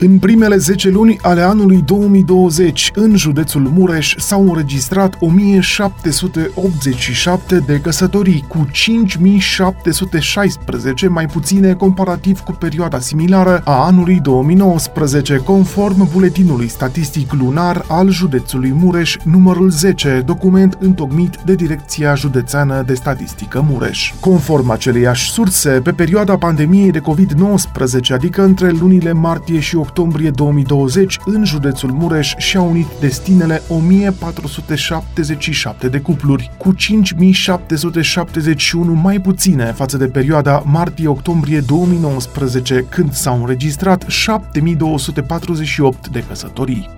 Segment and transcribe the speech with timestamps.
[0.00, 8.44] în primele 10 luni ale anului 2020, în județul Mureș s-au înregistrat 1787 de căsătorii,
[8.48, 17.84] cu 5716 mai puține comparativ cu perioada similară a anului 2019, conform buletinului statistic lunar
[17.88, 24.12] al județului Mureș, numărul 10, document întocmit de Direcția Județeană de Statistică Mureș.
[24.20, 29.86] Conform aceleiași surse, pe perioada pandemiei de COVID-19, adică între lunile martie și octombrie
[30.30, 39.96] 2020, în județul Mureș și-au unit destinele 1477 de cupluri, cu 5771 mai puține față
[39.96, 46.97] de perioada martie-octombrie 2019, când s-au înregistrat 7248 de căsătorii.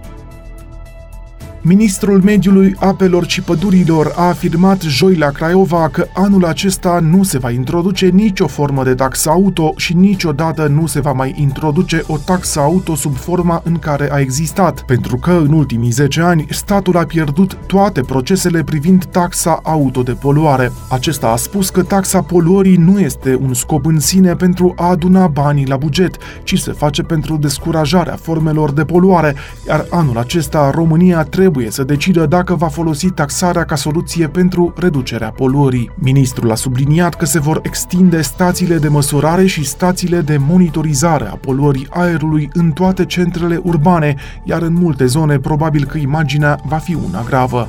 [1.63, 7.39] Ministrul Mediului, Apelor și Pădurilor a afirmat joi la Craiova că anul acesta nu se
[7.39, 12.17] va introduce nicio formă de taxă auto și niciodată nu se va mai introduce o
[12.17, 16.97] taxă auto sub forma în care a existat, pentru că în ultimii 10 ani statul
[16.97, 20.73] a pierdut toate procesele privind taxa auto de poluare.
[20.89, 25.27] Acesta a spus că taxa poluării nu este un scop în sine pentru a aduna
[25.27, 29.35] banii la buget, ci se face pentru descurajarea formelor de poluare,
[29.69, 34.73] iar anul acesta România trebuie trebuie să decidă dacă va folosi taxarea ca soluție pentru
[34.77, 35.91] reducerea poluării.
[35.95, 41.35] Ministrul a subliniat că se vor extinde stațiile de măsurare și stațiile de monitorizare a
[41.35, 46.95] poluării aerului în toate centrele urbane, iar în multe zone probabil că imaginea va fi
[46.95, 47.69] una gravă.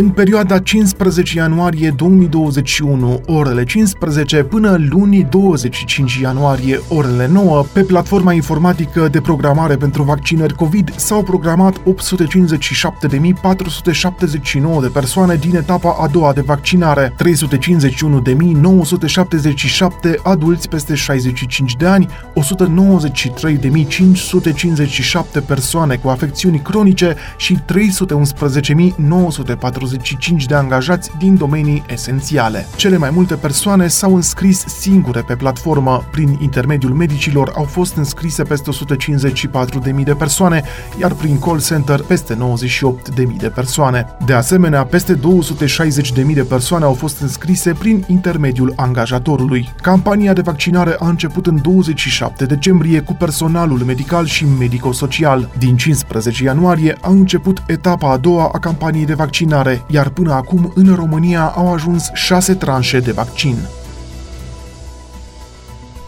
[0.00, 8.32] În perioada 15 ianuarie 2021, orele 15 până luni 25 ianuarie, orele 9, pe platforma
[8.32, 11.82] informatică de programare pentru vaccinări COVID s-au programat 857.479
[14.80, 17.26] de persoane din etapa a doua de vaccinare, 351.977
[20.22, 22.08] adulți peste 65 de ani,
[25.36, 32.66] 193.557 persoane cu afecțiuni cronice și 311.940 45 de angajați din domenii esențiale.
[32.76, 36.04] Cele mai multe persoane s-au înscris singure pe platformă.
[36.10, 38.70] Prin intermediul medicilor au fost înscrise peste
[39.94, 40.62] 154.000 de persoane,
[41.00, 44.06] iar prin call center peste 98.000 de persoane.
[44.24, 49.72] De asemenea, peste 260.000 de persoane au fost înscrise prin intermediul angajatorului.
[49.82, 55.48] Campania de vaccinare a început în 27 decembrie cu personalul medical și medico-social.
[55.58, 60.32] Din 15 ianuarie a început etapa a doua a campaniei de vaccinare care, iar până
[60.32, 63.56] acum în România au ajuns șase tranșe de vaccin.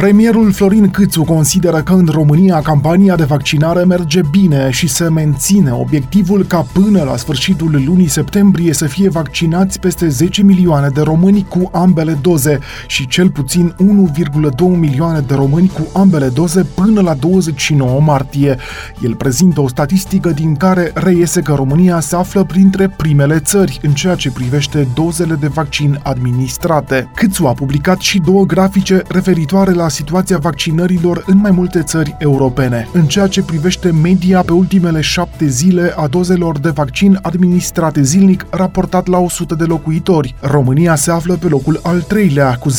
[0.03, 5.73] Premierul Florin Câțu consideră că în România campania de vaccinare merge bine și se menține
[5.73, 11.47] obiectivul ca până la sfârșitul lunii septembrie să fie vaccinați peste 10 milioane de români
[11.49, 13.75] cu ambele doze și cel puțin
[14.21, 18.57] 1,2 milioane de români cu ambele doze până la 29 martie.
[19.03, 23.93] El prezintă o statistică din care reiese că România se află printre primele țări în
[23.93, 27.11] ceea ce privește dozele de vaccin administrate.
[27.15, 32.89] Câțu a publicat și două grafice referitoare la situația vaccinărilor în mai multe țări europene,
[32.93, 38.47] în ceea ce privește media pe ultimele șapte zile a dozelor de vaccin administrate zilnic
[38.51, 40.35] raportat la 100 de locuitori.
[40.41, 42.77] România se află pe locul al treilea cu 0,15,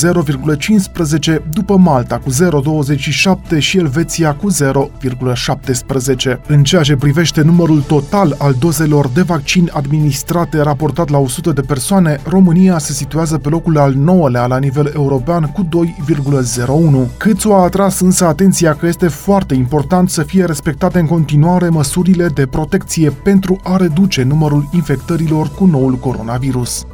[1.50, 6.40] după Malta cu 0,27 și Elveția cu 0,17.
[6.48, 11.62] În ceea ce privește numărul total al dozelor de vaccin administrate raportat la 100 de
[11.62, 15.68] persoane, România se situează pe locul al 9-lea la nivel european cu
[17.03, 17.03] 2,01.
[17.18, 22.28] Câțu a atras însă atenția că este foarte important să fie respectate în continuare măsurile
[22.28, 26.86] de protecție pentru a reduce numărul infectărilor cu noul coronavirus.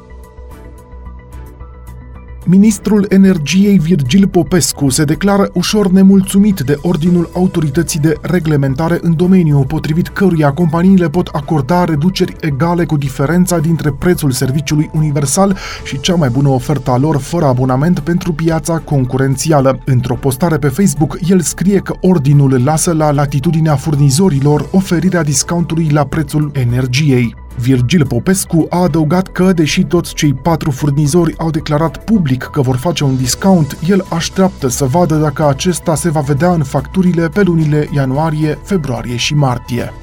[2.52, 9.64] Ministrul Energiei Virgil Popescu se declară ușor nemulțumit de ordinul autorității de reglementare în domeniu,
[9.68, 16.16] potrivit căruia companiile pot acorda reduceri egale cu diferența dintre prețul serviciului universal și cea
[16.16, 19.79] mai bună ofertă a lor fără abonament pentru piața concurențială.
[19.85, 26.06] Într-o postare pe Facebook, el scrie că ordinul lasă la latitudinea furnizorilor oferirea discountului la
[26.06, 27.39] prețul energiei.
[27.57, 32.75] Virgil Popescu a adăugat că, deși toți cei patru furnizori au declarat public că vor
[32.75, 37.41] face un discount, el așteaptă să vadă dacă acesta se va vedea în facturile pe
[37.41, 39.93] lunile ianuarie, februarie și martie.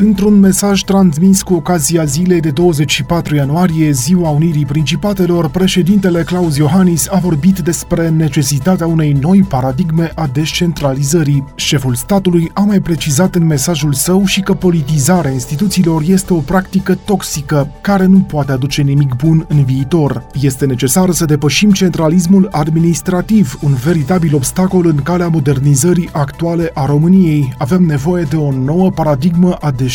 [0.00, 7.08] Într-un mesaj transmis cu ocazia zilei de 24 ianuarie, Ziua Unirii Principatelor, președintele Claus Iohannis
[7.10, 11.44] a vorbit despre necesitatea unei noi paradigme a descentralizării.
[11.54, 16.94] Șeful statului a mai precizat în mesajul său și că politizarea instituțiilor este o practică
[17.04, 20.26] toxică care nu poate aduce nimic bun în viitor.
[20.40, 27.54] Este necesar să depășim centralismul administrativ, un veritabil obstacol în calea modernizării actuale a României.
[27.58, 29.86] Avem nevoie de o nouă paradigmă a descentralizării,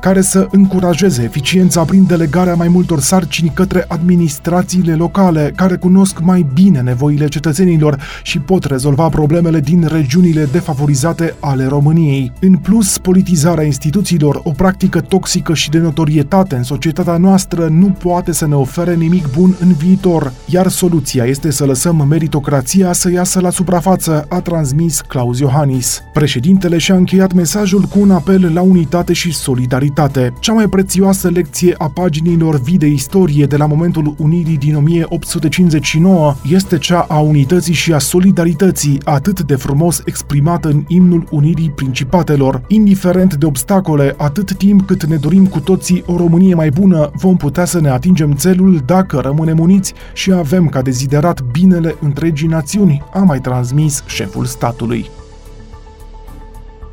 [0.00, 6.46] care să încurajeze eficiența prin delegarea mai multor sarcini către administrațiile locale, care cunosc mai
[6.54, 12.32] bine nevoile cetățenilor și pot rezolva problemele din regiunile defavorizate ale României.
[12.40, 18.32] În plus, politizarea instituțiilor, o practică toxică și de notorietate în societatea noastră, nu poate
[18.32, 23.40] să ne ofere nimic bun în viitor, iar soluția este să lăsăm meritocrația să iasă
[23.40, 26.02] la suprafață, a transmis Claus Iohannis.
[26.12, 30.32] Președintele și-a încheiat mesajul cu un apel la unitate și solidaritate.
[30.38, 36.34] Cea mai prețioasă lecție a paginilor vii de istorie de la momentul unirii din 1859
[36.48, 42.62] este cea a unității și a solidarității, atât de frumos exprimată în imnul unirii principatelor.
[42.68, 47.36] Indiferent de obstacole, atât timp cât ne dorim cu toții o Românie mai bună, vom
[47.36, 53.02] putea să ne atingem țelul dacă rămânem uniți și avem ca deziderat binele întregii națiuni,
[53.12, 55.19] a mai transmis șeful statului.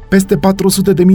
[0.10, 0.42] Peste 400.000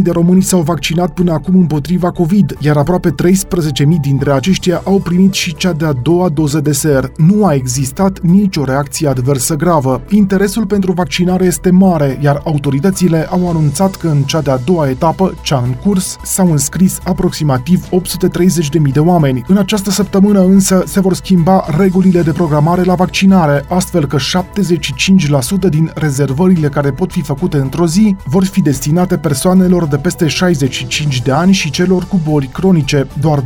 [0.02, 5.32] de români s-au vaccinat până acum împotriva COVID, iar aproape 13.000 dintre aceștia au primit
[5.32, 7.12] și cea de-a doua doză de ser.
[7.16, 10.02] Nu a existat nicio reacție adversă gravă.
[10.08, 15.34] Interesul pentru vaccinare este mare, iar autoritățile au anunțat că în cea de-a doua etapă,
[15.42, 19.44] cea în curs, s-au înscris aproximativ 830.000 de oameni.
[19.46, 25.68] În această săptămână însă se vor schimba regulile de programare la vaccinare, astfel că 75%
[25.68, 30.26] din rezervările care pot fi făcute într-o zi vor fi destinate destinate persoanelor de peste
[30.26, 33.06] 65 de ani și celor cu boli cronice.
[33.20, 33.44] Doar 25%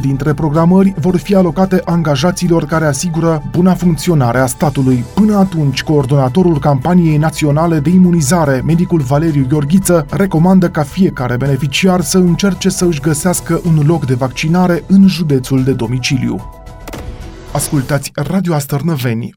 [0.00, 5.04] dintre programări vor fi alocate angajaților care asigură buna funcționare a statului.
[5.14, 12.18] Până atunci, coordonatorul campaniei naționale de imunizare, medicul Valeriu Gheorghiță, recomandă ca fiecare beneficiar să
[12.18, 16.52] încerce să își găsească un loc de vaccinare în județul de domiciliu.
[17.52, 19.34] Ascultați Radio Astărnăveni,